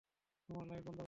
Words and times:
তোমার 0.49 0.65
লাইট 0.67 0.83
বন্ধ 0.85 0.87
কর। 0.87 0.99